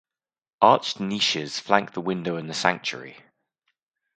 Arched 0.63 0.99
niches 0.99 1.59
flank 1.59 1.93
the 1.93 2.01
window 2.01 2.35
in 2.37 2.47
the 2.47 2.55
sanctuary. 2.55 3.17